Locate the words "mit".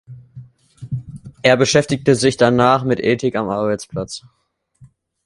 2.83-2.99